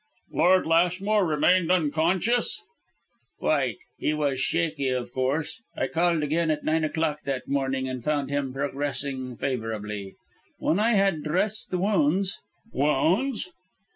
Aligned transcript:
"Lord 0.33 0.65
Lashmore 0.65 1.27
remained 1.27 1.93
conscious?" 1.93 2.63
"Quite. 3.37 3.75
He 3.99 4.15
was 4.15 4.39
shaky, 4.39 4.87
of 4.89 5.13
course. 5.13 5.61
I 5.77 5.85
called 5.89 6.23
again 6.23 6.49
at 6.49 6.63
nine 6.65 6.83
o'clock 6.83 7.19
that 7.25 7.47
morning, 7.47 7.87
and 7.87 8.03
found 8.03 8.31
him 8.31 8.51
progressing 8.51 9.37
favourably. 9.37 10.15
When 10.57 10.79
I 10.79 10.93
had 10.93 11.21
dressed 11.23 11.69
the 11.69 11.77
wounds" 11.77 12.39
"Wounds?" 12.73 13.51